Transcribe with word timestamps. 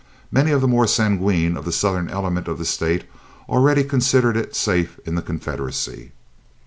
Many 0.31 0.49
of 0.49 0.61
the 0.61 0.67
more 0.67 0.87
sanguine 0.87 1.55
of 1.55 1.63
the 1.63 1.71
Southern 1.71 2.09
element 2.09 2.47
of 2.47 2.57
the 2.57 2.65
state 2.65 3.03
already 3.47 3.83
considered 3.83 4.35
it 4.35 4.55
safe 4.55 4.99
in 5.05 5.13
the 5.13 5.21
Confederacy. 5.21 6.11